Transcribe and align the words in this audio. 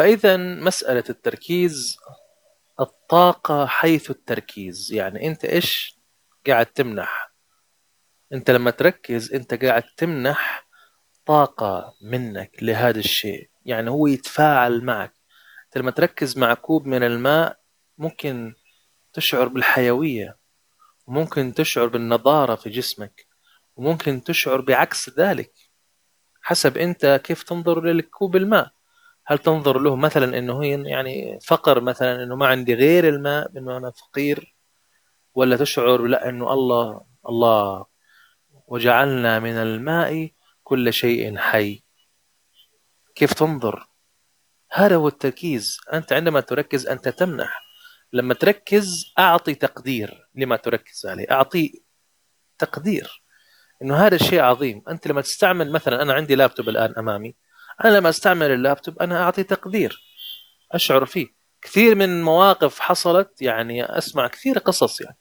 فإذا 0.00 0.36
مسألة 0.36 1.04
التركيز 1.10 1.96
الطاقة 2.80 3.66
حيث 3.66 4.10
التركيز. 4.10 4.92
يعني 4.92 5.26
أنت 5.26 5.44
إيش 5.44 5.98
قاعد 6.46 6.66
تمنح؟ 6.66 7.32
أنت 8.32 8.50
لما 8.50 8.70
تركز 8.70 9.34
أنت 9.34 9.64
قاعد 9.64 9.82
تمنح 9.96 10.68
طاقة 11.26 11.94
منك 12.02 12.62
لهذا 12.62 12.98
الشيء. 12.98 13.50
يعني 13.64 13.90
هو 13.90 14.06
يتفاعل 14.06 14.84
معك. 14.84 15.14
أنت 15.64 15.78
لما 15.78 15.90
تركز 15.90 16.38
مع 16.38 16.54
كوب 16.54 16.86
من 16.86 17.02
الماء 17.02 17.60
ممكن 17.98 18.54
تشعر 19.12 19.48
بالحيوية 19.48 20.38
وممكن 21.06 21.54
تشعر 21.54 21.86
بالنضارة 21.86 22.54
في 22.54 22.70
جسمك 22.70 23.26
وممكن 23.76 24.24
تشعر 24.24 24.60
بعكس 24.60 25.10
ذلك 25.18 25.52
حسب 26.42 26.78
أنت 26.78 27.20
كيف 27.24 27.42
تنظر 27.42 27.84
للكوب 27.84 28.36
الماء. 28.36 28.79
هل 29.30 29.38
تنظر 29.38 29.78
له 29.78 29.96
مثلا 29.96 30.38
إنه 30.38 30.66
يعني 30.66 31.38
فقر 31.46 31.80
مثلا 31.80 32.22
إنه 32.22 32.36
ما 32.36 32.46
عندي 32.46 32.74
غير 32.74 33.08
الماء 33.08 33.58
انه 33.58 33.76
أنا 33.76 33.90
فقير؟ 33.90 34.56
ولا 35.34 35.56
تشعر 35.56 36.02
لا 36.02 36.28
إنه 36.28 36.52
الله 36.52 37.00
الله 37.28 37.86
وجعلنا 38.66 39.38
من 39.38 39.52
الماء 39.52 40.30
كل 40.62 40.92
شيء 40.92 41.38
حي؟ 41.38 41.82
كيف 43.14 43.32
تنظر؟ 43.32 43.88
هذا 44.72 44.96
هو 44.96 45.08
التركيز. 45.08 45.78
أنت 45.92 46.12
عندما 46.12 46.40
تركز 46.40 46.86
أنت 46.86 47.08
تمنح. 47.08 47.62
لما 48.12 48.34
تركز 48.34 49.12
أعطي 49.18 49.54
تقدير 49.54 50.28
لما 50.34 50.56
تركز 50.56 51.06
عليه. 51.06 51.26
أعطي 51.30 51.82
تقدير. 52.58 53.22
إنه 53.82 53.96
هذا 53.96 54.14
الشيء 54.14 54.40
عظيم. 54.40 54.82
أنت 54.88 55.06
لما 55.06 55.20
تستعمل 55.20 55.72
مثلا 55.72 56.02
أنا 56.02 56.12
عندي 56.12 56.34
لابتوب 56.34 56.68
الآن 56.68 56.94
أمامي. 56.98 57.34
أنا 57.84 57.96
لما 57.96 58.08
أستعمل 58.08 58.50
اللابتوب 58.50 58.98
أنا 58.98 59.22
أعطي 59.22 59.42
تقدير 59.42 60.02
أشعر 60.72 61.06
فيه. 61.06 61.26
كثير 61.62 61.94
من 61.94 62.22
مواقف 62.22 62.80
حصلت 62.80 63.42
يعني 63.42 63.84
أسمع 63.84 64.26
كثير 64.28 64.58
قصص 64.58 65.00
يعني. 65.00 65.18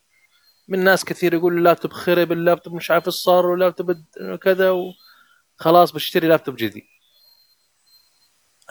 من 0.68 0.84
ناس 0.84 1.06
كثير 1.06 1.34
يقول 1.34 1.58
اللابتوب 1.58 1.94
خرب 1.94 2.32
اللابتوب 2.32 2.74
مش 2.74 2.92
عارف 2.92 3.08
إيش 3.08 3.16
صار 3.16 3.46
واللابتوب 3.46 4.06
كذا 4.42 4.72
وخلاص 4.72 5.92
بشتري 5.92 6.28
لابتوب 6.28 6.56
جديد. 6.56 6.84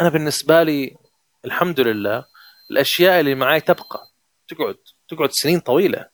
أنا 0.00 0.08
بالنسبة 0.08 0.62
لي 0.62 0.96
الحمد 1.44 1.80
لله 1.80 2.24
الأشياء 2.70 3.20
اللي 3.20 3.34
معي 3.34 3.60
تبقى. 3.60 4.08
تقعد 4.48 4.76
تقعد 5.08 5.30
سنين 5.32 5.60
طويلة. 5.60 6.08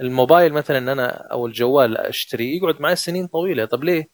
الموبايل 0.00 0.52
مثلا 0.52 0.92
أنا 0.92 1.06
أو 1.32 1.46
الجوال 1.46 1.96
اشتري 1.96 2.56
يقعد 2.56 2.80
معي 2.80 2.96
سنين 2.96 3.26
طويلة. 3.26 3.64
طب 3.64 3.84
ليه؟ 3.84 4.10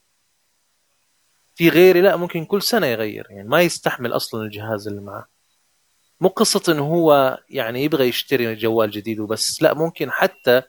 في 1.59 1.69
غيري 1.69 2.01
لا 2.01 2.15
ممكن 2.15 2.45
كل 2.45 2.61
سنة 2.61 2.87
يغير 2.87 3.27
يعني 3.29 3.49
ما 3.49 3.61
يستحمل 3.61 4.15
أصلا 4.15 4.41
الجهاز 4.41 4.87
اللي 4.87 5.01
معه. 5.01 5.27
مو 6.21 6.29
قصة 6.29 6.73
إنه 6.73 6.87
هو 6.87 7.37
يعني 7.49 7.83
يبغى 7.83 8.07
يشتري 8.07 8.55
جوال 8.55 8.91
جديد 8.91 9.19
وبس 9.19 9.63
لا 9.63 9.73
ممكن 9.73 10.11
حتى 10.11 10.61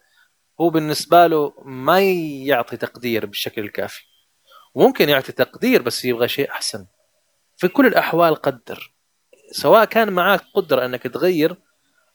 هو 0.61 0.71
بالنسبة 0.71 1.27
له 1.27 1.53
ما 1.65 2.01
يعطي 2.01 2.77
تقدير 2.77 3.27
بالشكل 3.27 3.63
الكافي. 3.63 4.03
وممكن 4.75 5.09
يعطي 5.09 5.33
تقدير 5.33 5.83
بس 5.83 6.05
يبغى 6.05 6.29
شيء 6.29 6.51
أحسن. 6.51 6.87
في 7.57 7.69
كل 7.69 7.87
الأحوال 7.87 8.35
قدر. 8.35 8.95
سواء 9.53 9.85
كان 9.85 10.13
معاك 10.13 10.43
قدرة 10.55 10.85
إنك 10.85 11.03
تغير 11.03 11.57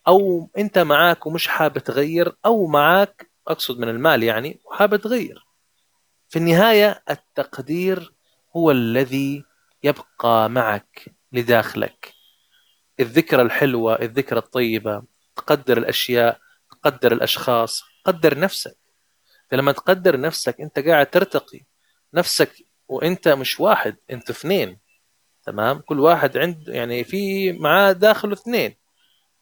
أو 0.07 0.49
أنت 0.57 0.77
معاك 0.77 1.25
ومش 1.25 1.47
حابب 1.47 1.77
تغير 1.77 2.35
أو 2.45 2.67
معاك 2.67 3.31
أقصد 3.47 3.79
من 3.79 3.89
المال 3.89 4.23
يعني 4.23 4.59
وحابب 4.65 4.95
تغير. 4.95 5.45
في 6.29 6.39
النهاية 6.39 7.03
التقدير 7.09 8.14
هو 8.57 8.71
الذي 8.71 9.43
يبقى 9.83 10.49
معك 10.49 11.05
لداخلك. 11.31 12.13
الذكرى 12.99 13.41
الحلوة 13.41 14.01
الذكرى 14.01 14.39
الطيبة 14.39 15.03
تقدر 15.35 15.77
الأشياء 15.77 16.39
تقدر 16.71 17.11
الأشخاص 17.11 17.83
قدر 18.05 18.39
نفسك. 18.39 18.77
فلما 19.51 19.71
تقدر 19.71 20.19
نفسك 20.19 20.61
أنت 20.61 20.79
قاعد 20.79 21.09
ترتقي. 21.09 21.61
نفسك 22.13 22.51
وأنت 22.87 23.27
مش 23.27 23.59
واحد 23.59 23.97
أنت 24.11 24.29
اثنين. 24.29 24.79
تمام؟ 25.43 25.79
كل 25.79 25.99
واحد 25.99 26.37
عنده 26.37 26.73
يعني 26.73 27.03
في 27.03 27.51
معاه 27.51 27.91
داخله 27.91 28.33
اثنين. 28.33 28.75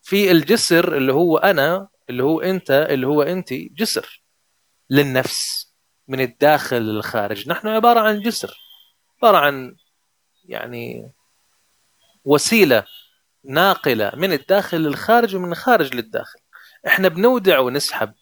في 0.02 0.32
الجسر 0.32 0.98
اللي 0.98 1.14
هو 1.14 1.38
أنا 1.38 1.88
اللي 2.10 2.24
هو 2.24 2.42
أنت 2.42 2.72
اللي 2.72 3.08
هو 3.08 3.22
أنت 3.22 3.54
جسر. 3.54 4.24
للنفس 4.90 5.74
من 6.08 6.22
الداخل 6.22 6.82
للخارج. 6.82 7.50
نحن 7.50 7.68
عبارة 7.68 8.00
عن 8.00 8.20
جسر. 8.20 8.63
عبارة 9.24 9.38
عن 9.38 9.76
يعني 10.46 11.12
وسيلة 12.26 12.86
ناقلة 13.44 14.12
من 14.16 14.34
الداخل 14.34 14.78
للخارج 14.78 15.36
ومن 15.36 15.52
الخارج 15.52 15.96
للداخل. 15.96 16.40
إحنا 16.88 17.08
بنودع 17.08 17.60
ونسحب 17.60 18.14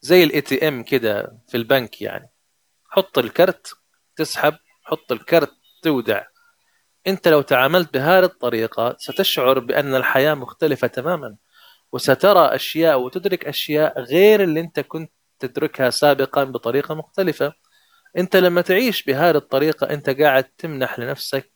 زي 0.00 0.24
ال 0.24 0.40
ATM 0.40 0.82
كده 0.82 1.38
في 1.48 1.56
البنك 1.56 2.02
يعني. 2.02 2.30
حط 2.90 3.18
ال 3.18 3.29
card 3.29 3.72
تسحب 4.16 4.56
حط 4.82 5.12
ال 5.12 5.20
card 5.20 5.52
تودع. 5.82 6.24
أنت 7.06 7.28
لو 7.28 7.40
تعاملت 7.40 7.94
بهذه 7.94 8.24
الطريقة 8.24 8.96
ستشعر 8.98 9.58
بأن 9.58 9.94
الحياة 9.94 10.34
مختلفة 10.34 10.86
تماما 10.86 11.36
وسترى 11.92 12.54
أشياء 12.54 13.00
وتدرك 13.00 13.44
أشياء 13.44 14.00
غير 14.00 14.42
اللي 14.42 14.60
أنت 14.60 14.80
كنت 14.80 15.12
تدركها 15.38 15.90
سابقا 15.90 16.44
بطريقة 16.44 16.94
مختلفة. 16.94 17.52
أنت 18.16 18.36
لما 18.36 18.60
تعيش 18.60 19.02
بهذه 19.02 19.36
الطريقة 19.36 19.90
أنت 19.90 20.10
قاعد 20.10 20.44
تمنح 20.44 20.98
لنفسك 20.98 21.52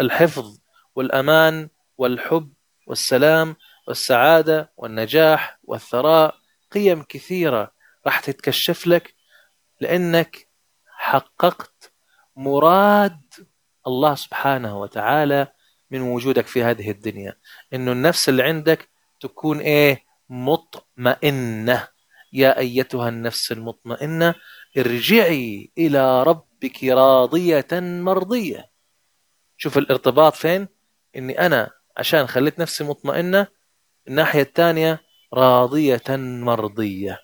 الحفظ 0.00 0.58
والأمان 0.94 1.68
والحب 1.98 2.52
والسلام 2.86 3.56
والسعادة 3.88 4.72
والنجاح 4.76 5.58
والثراء. 5.64 6.34
قيم 6.72 7.02
كثيرة 7.02 7.72
راح 8.06 8.20
تتكشف 8.20 8.86
لك 8.86 9.14
لأنك 9.80 10.48
حققت 10.86 11.92
مراد 12.36 13.20
الله 13.86 14.14
سبحانه 14.14 14.80
وتعالى 14.80 15.46
من 15.90 16.00
وجودك 16.00 16.46
في 16.46 16.62
هذه 16.64 16.90
الدنيا. 16.90 17.36
إنه 17.74 17.92
النفس 17.92 18.28
اللي 18.28 18.42
عندك 18.42 18.88
تكون 19.20 19.60
إيه؟ 19.60 20.04
مطمئنة. 20.28 21.88
يا 22.32 22.58
أيتها 22.58 23.08
النفس 23.08 23.52
المطمئنة 23.52 24.34
ارجعي 24.76 25.70
إلى 25.78 26.22
ربك 26.22 26.84
راضية 26.84 27.66
مرضية. 27.72 28.70
شوف 29.56 29.78
الارتباط 29.78 30.34
فين؟ 30.34 30.68
إني 31.16 31.46
أنا 31.46 31.70
عشان 31.96 32.26
خليت 32.26 32.58
نفسي 32.58 32.84
مطمئنة 32.84 33.46
الناحية 34.08 34.42
الثانية 34.42 35.00
راضية 35.34 36.02
مرضية. 36.10 37.20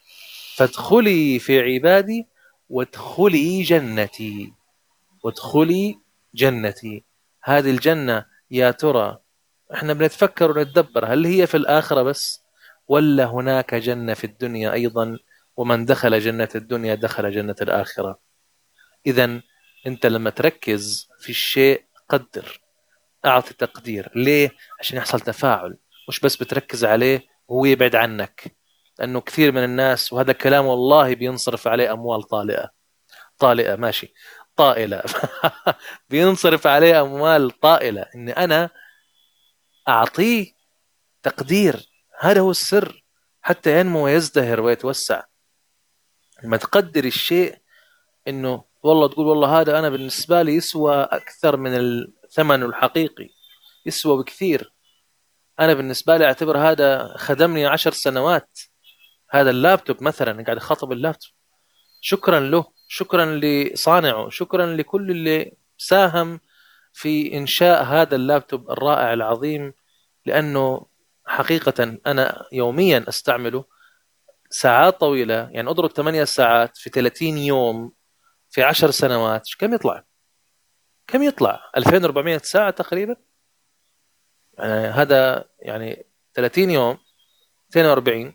فادخلي 0.57 1.39
في 1.39 1.61
عبادي 1.61 2.29
وادخلي 2.69 3.63
جنتي. 3.63 4.53
وادخلي 5.25 5.99
جنتي. 6.35 7.05
هذه 7.43 7.71
الجنة 7.71 8.27
يا 8.51 8.71
ترى 8.71 9.19
إحنا 9.75 9.93
بنتفكر 9.93 10.51
ونتدبر 10.51 11.07
هل 11.07 11.27
هي 11.27 11.47
في 11.47 11.57
الآخرة 11.57 12.03
بس 12.03 12.43
ولا 12.89 13.25
هناك 13.25 13.75
جنة 13.75 14.15
في 14.15 14.25
الدنيا 14.25 14.73
أيضا؟ 14.73 15.19
ومن 15.57 15.85
دخل 15.85 16.21
جنة 16.21 16.49
الدنيا 16.55 16.95
دخل 16.95 17.31
جنة 17.31 17.57
الآخرة. 17.63 18.19
إذا 19.07 19.41
أنت 19.87 20.07
لما 20.07 20.31
تركز 20.31 21.09
في 21.21 21.31
الشيء 21.31 21.85
قدر 22.09 22.61
أعطي 23.27 23.55
تقدير. 23.55 24.11
ليه؟ 24.15 24.51
عشان 24.81 24.99
يحصل 24.99 25.21
تفاعل. 25.21 25.77
مش 26.09 26.21
بس 26.21 26.37
بتركز 26.37 26.85
عليه 26.85 27.23
وهو 27.49 27.65
يبعد 27.65 27.95
عنك. 27.97 28.57
لأنه 28.99 29.21
كثير 29.21 29.53
من 29.53 29.65
الناس 29.65 30.13
وهذا 30.13 30.33
كلام 30.33 30.67
والله 30.67 31.15
بينصرف 31.15 31.69
عليه 31.69 31.93
أموال 31.93 32.23
طالئة. 32.23 32.71
طالئة 33.39 33.77
ماشي. 33.77 34.15
طائلة. 34.57 35.03
بينصرف 36.11 36.67
عليه 36.67 37.03
أموال 37.03 37.51
طائلة. 37.51 38.07
إني 38.15 38.33
أنا 38.33 38.71
أعطيه 39.89 40.53
تقدير. 41.23 41.91
هذا 42.21 42.41
هو 42.41 42.51
السر. 42.51 43.05
حتى 43.43 43.81
ينمو 43.81 44.05
ويزدهر 44.05 44.61
ويتوسع. 44.61 45.23
لما 46.45 46.57
تقدر 46.57 47.05
الشيء 47.05 47.57
إنه 48.29 48.65
والله 48.83 49.09
تقول 49.09 49.27
والله 49.27 49.61
هذا 49.61 49.79
أنا 49.79 49.89
بالنسبة 49.89 50.43
لي 50.43 50.55
يسوى 50.55 51.03
أكثر 51.03 51.57
من 51.57 51.71
الثمن 51.75 52.63
الحقيقي 52.63 53.29
يسوى 53.87 54.23
بكثير. 54.23 54.73
أنا 55.61 55.75
بالنسبة 55.75 56.17
لي 56.17 56.25
أعتبر 56.25 56.59
هذا 56.59 57.15
خدمني 57.17 57.67
عشر 57.67 57.93
سنوات. 57.93 58.59
هذا 59.31 59.51
اللابتوب 59.51 60.03
مثلا 60.03 60.45
قاعد 60.45 60.57
أخاطب 60.57 60.93
اللابتوب. 60.93 61.33
شكرا 62.01 62.41
له 62.41 62.65
شكرا 62.89 63.41
لصانعه 63.43 64.29
شكرا 64.29 64.67
لكل 64.67 65.11
اللي 65.11 65.53
ساهم 65.79 66.41
في 66.93 67.37
إنشاء 67.37 67.85
هذا 67.85 68.17
اللابتوب 68.17 68.71
الرائع 68.71 69.13
العظيم 69.13 69.73
لأنه 70.27 70.87
حقيقة 71.27 71.99
أنا 72.07 72.47
يوميا 72.53 73.05
أستعمله 73.09 73.65
ساعات 74.55 75.01
طويلة 75.01 75.49
يعني 75.53 75.71
أضرب 75.71 75.91
8 75.91 76.25
ساعات 76.25 76.77
في 76.77 76.91
30 76.91 77.39
يوم 77.39 77.93
في 78.51 78.63
10 78.63 78.91
سنوات 78.91 79.49
كم 79.59 79.75
يطلع؟ 79.75 80.05
كم 81.07 81.23
يطلع؟ 81.23 81.71
2400 81.77 82.39
ساعة 82.39 82.71
تقريبا؟ 82.71 83.17
يعني 84.59 84.87
هذا 84.87 85.45
يعني 85.59 86.07
30 86.35 86.71
يوم 86.71 86.99
42 87.71 88.35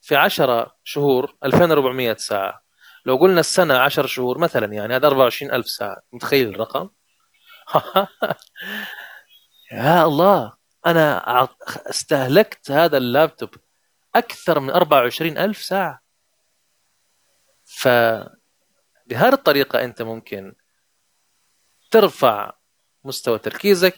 في 0.00 0.16
10 0.16 0.76
شهور 0.84 1.36
2400 1.44 2.14
ساعة. 2.14 2.62
لو 3.06 3.16
قلنا 3.16 3.40
السنة 3.40 3.78
10 3.78 4.06
شهور 4.06 4.38
مثلا 4.38 4.72
يعني 4.72 4.96
هذا 4.96 5.06
24000 5.06 5.66
ساعة. 5.68 6.02
متخيل 6.12 6.48
الرقم؟ 6.48 6.88
يا 9.72 10.04
الله 10.04 10.52
أنا 10.86 11.48
استهلكت 11.66 12.70
هذا 12.70 12.96
اللابتوب. 12.96 13.50
أكثر 14.14 14.60
من 14.60 14.70
24000 14.70 15.62
ساعة. 15.62 16.00
فبهذه 17.64 19.32
الطريقة 19.32 19.84
أنت 19.84 20.02
ممكن 20.02 20.54
ترفع 21.90 22.52
مستوى 23.04 23.38
تركيزك 23.38 23.94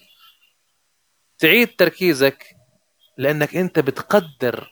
تعيد 1.39 1.77
تركيزك 1.77 2.47
لأنك 3.19 3.57
أنت 3.57 3.79
بتقدر 3.79 4.71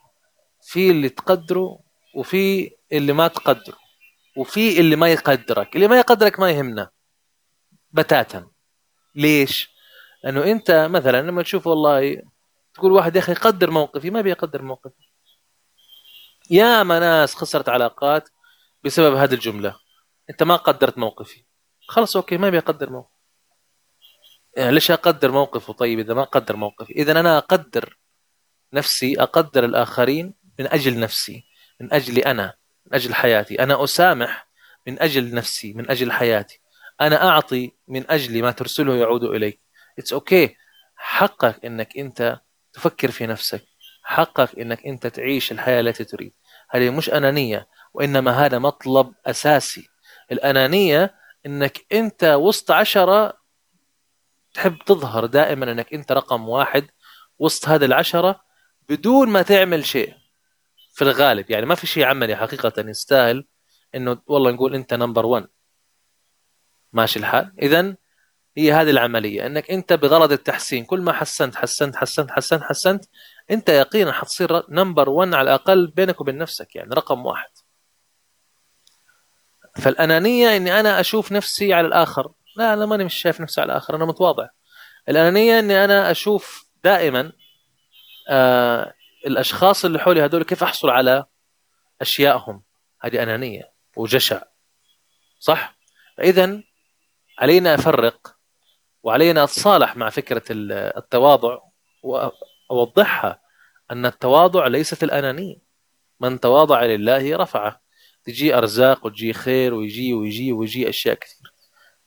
في 0.63 0.91
اللي 0.91 1.09
تقدره 1.09 1.81
وفي 2.15 2.71
اللي 2.93 3.13
ما 3.13 3.29
تقدره 3.29 3.79
وفي 4.37 4.81
اللي 4.81 4.97
ما 4.97 5.13
يقدرك. 5.13 5.77
اللي 5.77 5.89
ما 5.89 5.99
يقدرك 5.99 6.41
ما 6.41 6.51
يهمنا. 6.51 6.91
بتاتا. 7.91 8.51
ليش؟ 9.15 9.71
لأنه 10.25 10.45
أنت 10.45 10.71
مثلا 10.91 11.23
لما 11.23 11.43
تشوف 11.43 11.67
والله 11.67 12.23
تقول 12.75 12.93
واحد 12.93 13.17
يا 13.17 13.21
أخي 13.21 13.35
قدر 13.35 13.71
موقفي 13.71 14.11
ما 14.11 14.21
بيقدر 14.21 14.63
موقفي. 14.63 15.08
يا 16.51 16.83
ناس 16.83 17.35
خسرت 17.35 17.69
علاقات 17.69 18.29
بسبب 18.85 19.17
هذه 19.17 19.35
الجملة. 19.35 19.77
أنت 20.31 20.43
ما 20.43 20.57
قدرت 20.57 20.99
موقفي. 20.99 21.45
خلص 21.89 22.17
أوكي 22.17 22.39
ما 22.39 22.51
بيقدر 22.51 22.91
موقف. 22.91 23.19
يعني 24.57 24.73
ليش 24.73 24.91
أقدر 24.91 25.31
موقفه؟ 25.31 25.73
طيب 25.73 25.99
إذا 25.99 26.15
ما 26.15 26.25
قدر 26.25 26.57
موقفي. 26.57 26.93
إذا 26.93 27.21
أنا 27.21 27.39
أقدر 27.39 27.99
نفسي 28.73 29.23
أقدر 29.23 29.65
الآخرين 29.65 30.35
من 30.59 30.67
أجل 30.67 31.01
نفسي 31.01 31.45
من 31.81 31.93
اجلي 31.93 32.21
أنا 32.21 32.55
من 32.87 32.95
أجل 32.95 33.15
حياتي. 33.15 33.63
أنا 33.63 33.85
أسامح 33.85 34.49
من 34.87 35.03
أجل 35.03 35.35
نفسي 35.35 35.73
من 35.73 35.91
أجل 35.91 36.13
حياتي. 36.13 36.61
أنا 37.01 37.29
أعطي 37.29 37.73
من 37.89 38.11
أجل 38.11 38.43
ما 38.43 38.51
ترسله 38.51 38.97
يعود 38.97 39.25
إليك. 39.25 39.61
it's 39.99 40.13
okay 40.13 40.49
okay. 40.49 40.51
حقك 40.97 41.65
إنك 41.65 41.99
أنت 41.99 42.41
تفكر 42.73 43.11
في 43.11 43.27
نفسك. 43.27 43.65
حقك 44.09 44.59
إنك 44.59 44.87
أنت 44.87 45.07
تعيش 45.07 45.53
الحياة 45.53 45.81
التي 45.81 46.05
تريد. 46.05 46.33
هذه 46.71 46.91
مش 46.91 47.11
أنانية 47.11 47.69
وإنما 47.95 48.31
هذا 48.31 48.59
مطلب 48.59 49.15
أساسي. 49.27 49.89
الأنانية 50.33 51.15
إنك 51.47 51.87
أنت 51.93 52.25
وسط 52.25 52.71
عشرة 52.71 53.33
تحب 54.55 54.79
تظهر 54.87 55.27
دائما 55.27 55.73
إنك 55.73 55.95
أنت 55.95 56.13
رقم 56.13 56.49
واحد 56.49 56.87
وسط 57.39 57.69
هذه 57.69 57.85
العشرة 57.85 58.41
بدون 58.89 59.29
ما 59.29 59.43
تعمل 59.43 59.85
شيء 59.85 60.15
في 60.93 61.05
الغالب. 61.05 61.51
يعني 61.51 61.67
ما 61.67 61.75
في 61.75 61.87
شيء 61.87 62.05
عملي 62.05 62.37
حقيقة 62.37 62.73
يستاهل 62.79 63.47
إنه 63.95 64.19
والله 64.27 64.51
نقول 64.51 64.75
أنت 64.75 64.95
number 64.95 65.27
1 65.27 65.47
ماشي 66.93 67.19
الحال؟ 67.19 67.53
اذا 67.63 67.97
هي 68.57 68.73
هذه 68.73 68.91
العملية. 68.91 69.47
إنك 69.47 69.71
أنت 69.71 69.93
بغرض 69.93 70.33
التحسين 70.33 70.85
كل 70.85 71.01
ما 71.01 71.13
حسنت 71.13 71.57
حسنت 71.57 71.97
حسنت 71.97 72.31
حسنت 72.31 72.63
حسنت 72.63 73.05
انت 73.51 73.69
يقينا 73.69 74.13
حتصير 74.13 74.71
number 74.71 75.09
1 75.09 75.35
على 75.35 75.51
الأقل 75.51 75.87
بينك 75.87 76.21
وبين 76.21 76.39
نفسك 76.39 76.77
يعني 76.77 76.95
رقم 76.95 77.27
واحد. 77.27 77.51
فالأنانية 79.77 80.57
إني 80.57 80.81
أنا 80.81 81.01
أشوف 81.01 81.33
نفسي 81.33 81.75
على 81.75 81.87
الآخر. 81.87 82.33
لا 82.57 82.73
أنا 82.75 82.87
ماني 82.87 83.05
مش 83.05 83.15
شايف 83.15 83.41
نفسي 83.41 83.61
على 83.61 83.73
الآخر 83.73 83.97
أنا 83.97 84.05
متواضع. 84.05 84.49
الأنانية 85.09 85.59
إني 85.59 85.85
أنا 85.85 86.11
أشوف 86.11 86.69
دائما 86.85 87.33
آه 88.29 88.95
الأشخاص 89.27 89.85
اللي 89.85 89.99
حولي 89.99 90.23
هذول 90.23 90.43
كيف 90.43 90.63
أحصل 90.63 90.91
على 90.91 91.25
أشيائهم. 92.01 92.63
هذه 93.01 93.23
أنانية 93.23 93.73
وجشع. 93.97 94.43
صح؟ 95.39 95.79
فاذا 96.19 96.63
علينا 97.39 97.75
أفرق 97.75 98.37
وعلينا 99.03 99.45
اتصالح 99.45 99.97
مع 99.97 100.11
فكرة 100.11 100.43
التواضع 100.51 101.59
واوضحها 102.71 103.41
أن 103.91 104.07
التواضع 104.07 104.67
ليست 104.67 105.03
الأنانية. 105.03 105.57
من 106.21 106.41
تواضع 106.41 106.83
لله 106.85 107.37
رفعه. 107.37 107.81
تجي 108.25 108.55
أرزاق 108.55 109.07
وتجي 109.07 109.33
خير 109.33 109.75
ويجي 109.75 110.15
ويجي 110.15 110.53
ويجي 110.53 110.89
أشياء 110.89 111.15
كثير 111.15 111.53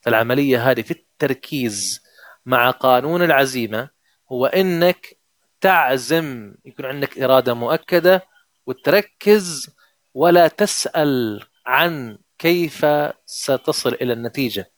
فالعملية 0.02 0.72
هذه 0.72 0.82
في 0.82 0.92
التركيز 0.92 2.04
مع 2.46 2.70
قانون 2.72 3.24
العزيمة 3.24 3.90
هو 4.32 4.46
إنك 4.46 5.18
تعزم 5.62 6.56
يكون 6.66 6.86
عندك 6.86 7.20
إرادة 7.20 7.54
مؤكدة 7.54 8.22
وتركز 8.66 9.70
ولا 10.14 10.48
تسأل 10.48 11.44
عن 11.66 12.18
كيف 12.40 12.86
ستصل 13.26 13.94
إلى 13.94 14.14
النتيجة. 14.14 14.72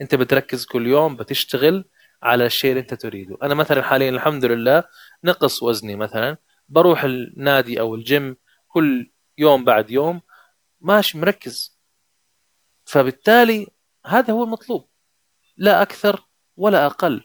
أنت 0.00 0.14
بتركز 0.14 0.64
كل 0.64 0.86
يوم 0.86 1.16
بتشتغل 1.16 1.84
على 2.22 2.46
الشيء 2.46 2.70
اللي 2.70 2.80
أنت 2.80 2.94
تريده. 2.94 3.36
أنا 3.42 3.54
مثلا 3.54 3.82
حاليا 3.82 4.10
الحمد 4.10 4.44
لله 4.44 4.84
نقص 5.24 5.62
وزني 5.62 5.96
مثلا 5.96 6.36
بروح 6.68 7.04
النادي 7.04 7.80
أو 7.80 7.94
الجيم 7.94 8.36
كل 8.68 9.10
يوم 9.38 9.64
بعد 9.64 9.90
يوم 9.90 10.20
ماشي 10.80 11.18
مركز. 11.18 11.78
فبالتالي 12.84 13.66
هذا 14.06 14.34
هو 14.34 14.44
المطلوب 14.44 14.88
لا 15.56 15.82
أكثر 15.82 16.26
ولا 16.56 16.86
أقل. 16.86 17.24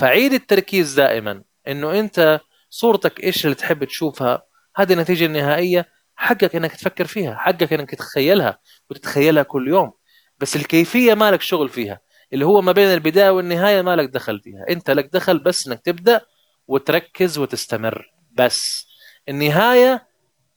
فعيد 0.00 0.32
التركيز 0.32 0.94
دائما 0.94 1.44
إنه 1.68 2.00
أنت 2.00 2.40
صورتك 2.70 3.24
إيش 3.24 3.44
اللي 3.44 3.54
تحب 3.54 3.84
تشوفها 3.84 4.42
هذه 4.76 4.92
النتيجه 4.92 5.24
النهائيه 5.26 5.88
حقك 6.16 6.56
إنك 6.56 6.72
تفكر 6.72 7.06
فيها 7.06 7.34
حقك 7.34 7.72
إنك 7.72 7.90
تتخيلها 7.90 8.58
وتتخيلها 8.90 9.42
كل 9.42 9.68
يوم. 9.68 9.92
بس 10.38 10.56
الكيفية 10.56 11.14
مالك 11.14 11.42
شغل 11.42 11.68
فيها 11.68 12.00
اللي 12.32 12.46
هو 12.46 12.60
ما 12.60 12.72
بين 12.72 12.94
البداية 12.94 13.30
والنهاية 13.30 13.82
مالك 13.82 14.08
دخل 14.08 14.40
فيها. 14.40 14.64
أنت 14.70 14.90
لك 14.90 15.10
دخل 15.12 15.38
بس 15.38 15.66
إنك 15.66 15.80
تبدأ 15.80 16.20
وتركز 16.68 17.38
وتستمر. 17.38 18.12
بس 18.32 18.86
النهاية 19.28 20.08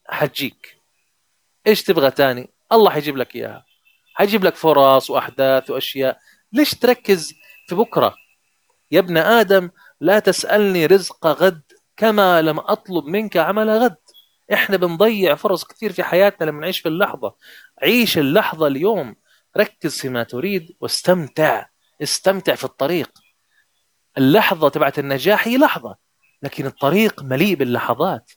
حتجيك. 0.08 0.76
إيش 1.66 1.82
تبغى 1.82 2.10
تاني؟ 2.10 2.50
الله 2.72 2.90
حيجيب 2.90 3.16
لك 3.16 3.36
إياها. 3.36 3.64
حيجيب 4.14 4.44
لك 4.44 4.54
فرص 4.54 5.10
وأحداث 5.10 5.70
وأشياء. 5.70 6.18
ليش 6.52 6.74
تركز 6.74 7.34
في 7.68 7.74
بكرة؟ 7.74 8.14
يا 8.90 8.98
ابن 8.98 9.16
آدم 9.16 9.70
لا 10.00 10.18
تسألني 10.18 10.86
رزق 10.86 11.26
غد 11.26 11.62
كما 11.96 12.42
لم 12.42 12.58
أطلب 12.58 13.04
منك 13.04 13.36
عمل 13.36 13.70
غد. 13.70 13.96
إحنا 14.52 14.76
بنضيع 14.76 15.34
فرص 15.34 15.64
كثير 15.64 15.92
في 15.92 16.02
حياتنا 16.02 16.50
لما 16.50 16.60
نعيش 16.60 16.80
في 16.80 16.88
اللحظة. 16.88 17.34
عيش 17.82 18.18
اللحظة 18.18 18.66
اليوم. 18.66 19.16
ركز 19.56 20.00
فيما 20.00 20.22
تريد 20.22 20.76
واستمتع. 20.80 21.66
استمتع 22.02 22.54
في 22.54 22.64
الطريق. 22.64 23.10
اللحظة 24.18 24.68
تبعت 24.68 24.98
النجاح 24.98 25.48
هي 25.48 25.58
لحظة 25.58 25.96
لكن 26.42 26.66
الطريق 26.66 27.22
مليء 27.22 27.54
باللحظات. 27.54 28.30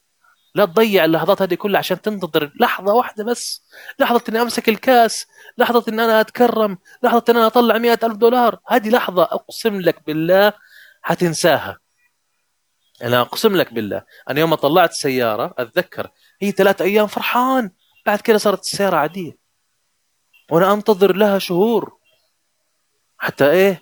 لا 0.56 0.66
تضيع 0.66 1.06
اللحظات 1.06 1.42
هذه 1.42 1.56
كلها 1.56 1.80
عشان 1.80 2.02
تنتظر 2.02 2.52
لحظة 2.60 2.94
واحدة 2.94 3.24
بس. 3.24 3.64
لحظة 4.00 4.24
إني 4.30 4.42
أمسك 4.42 4.70
الكاس 4.70 5.28
لحظة 5.58 5.84
إن 5.88 6.00
أنا 6.00 6.22
أتكرم 6.22 6.78
لحظة 7.04 7.24
إن 7.30 7.38
أنا 7.38 7.48
أطلع 7.48 7.78
مئة 7.78 8.00
ألف 8.04 8.18
دولار. 8.18 8.60
هذه 8.68 8.90
لحظة 8.90 9.24
أقسم 9.24 9.82
لك 9.82 10.06
بالله 10.06 10.54
حتنساها. 11.02 11.78
أنا 13.04 13.22
أقسم 13.22 13.56
لك 13.56 13.74
بالله 13.74 14.04
أنا 14.30 14.40
يوم 14.40 14.56
طلعت 14.56 14.94
سيارة 14.94 15.54
أتذكر 15.58 16.10
هي 16.42 16.52
ثلاث 16.52 16.82
أيام 16.82 17.08
فرحان. 17.08 17.72
بعد 18.06 18.22
كده 18.22 18.38
صارت 18.38 18.60
السيارة 18.60 18.98
عادية. 18.98 19.38
وأنا 20.52 20.74
أنتظر 20.74 21.16
لها 21.16 21.40
شهور. 21.40 21.98
حتى 23.18 23.52
إيه؟ 23.52 23.82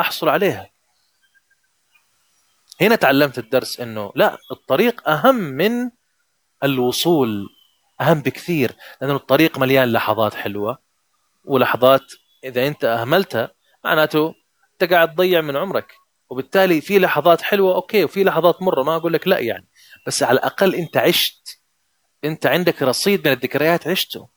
أحصل 0.00 0.28
عليها. 0.28 0.70
هنا 2.80 2.96
تعلمت 2.96 3.38
الدرس 3.38 3.80
إنه 3.80 4.12
لا 4.14 4.38
الطريق 4.52 5.08
أهم 5.08 5.34
من 5.34 5.90
الوصول 6.64 7.48
أهم 8.00 8.20
بكثير 8.20 8.72
لأنه 9.00 9.16
الطريق 9.16 9.58
مليان 9.58 9.92
لحظات 9.92 10.34
حلوة 10.34 10.78
ولحظات 11.44 12.12
إذا 12.44 12.66
أنت 12.66 12.84
أهملتها 12.84 13.50
معناته 13.84 14.34
أنت 14.72 14.92
قاعد 14.92 15.14
تضيع 15.14 15.40
من 15.40 15.56
عمرك 15.56 15.94
وبالتالي 16.30 16.80
في 16.80 16.98
لحظات 16.98 17.42
حلوة 17.42 17.74
أوكي 17.74 18.04
وفي 18.04 18.24
لحظات 18.24 18.62
مرة 18.62 18.82
ما 18.82 18.96
أقول 18.96 19.12
لك 19.12 19.28
لا 19.28 19.38
يعني 19.38 19.68
بس 20.06 20.22
على 20.22 20.38
الأقل 20.38 20.74
أنت 20.74 20.96
عشت 20.96 21.60
أنت 22.24 22.46
عندك 22.46 22.82
رصيد 22.82 23.28
من 23.28 23.34
الذكريات 23.34 23.88
عشته 23.88 24.28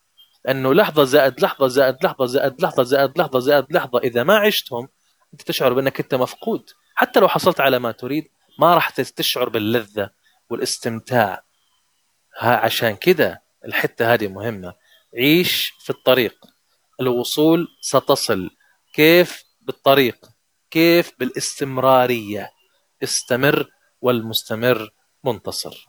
انه 0.49 0.73
لحظة 0.73 1.03
زائد 1.03 1.41
لحظة 1.41 1.67
زائد 1.67 1.95
لحظة 2.03 2.25
زائد 2.25 2.61
لحظة 2.61 2.83
زائد 2.83 3.19
لحظة 3.19 3.39
زائد 3.39 3.65
لحظة 3.71 3.99
إذا 3.99 4.23
ما 4.23 4.37
عشتهم 4.37 4.87
أنت 5.33 5.41
تشعر 5.41 5.73
بأنك 5.73 5.99
أنت 5.99 6.15
مفقود. 6.15 6.69
حتى 7.01 7.19
لو 7.19 7.27
حصلت 7.27 7.59
على 7.59 7.79
ما 7.79 7.91
تريد 7.91 8.29
ما 8.59 8.75
راح 8.75 8.89
تشعر 8.89 9.49
باللذة 9.49 10.09
والاستمتاع. 10.49 11.43
ها 12.37 12.55
عشان 12.55 12.95
كده 12.95 13.43
الحتة 13.65 14.13
هذه 14.13 14.27
مهمة. 14.27 14.73
عيش 15.17 15.73
في 15.79 15.89
الطريق. 15.89 16.45
الوصول 16.99 17.67
ستصل. 17.81 18.49
كيف 18.93 19.43
بالطريق؟ 19.61 20.25
كيف 20.71 21.11
بالاستمرارية؟ 21.19 22.51
استمر 23.03 23.69
والمستمر 24.01 24.89
منتصر. 25.23 25.85